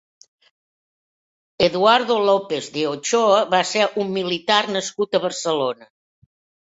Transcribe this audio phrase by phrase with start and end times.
[1.67, 5.91] Eduardo López de Ochoa va ser un militar nascut a Barcelona.